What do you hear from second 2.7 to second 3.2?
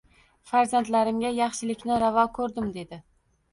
dedi...